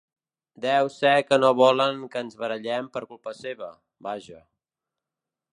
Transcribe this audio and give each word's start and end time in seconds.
Deu 0.63 0.87
ser 0.93 1.11
que 1.27 1.39
no 1.43 1.51
volen 1.59 2.01
que 2.15 2.23
ens 2.27 2.39
barallem 2.41 2.89
per 2.97 3.05
culpa 3.13 3.37
seva, 3.43 3.71
vaja. 4.09 4.45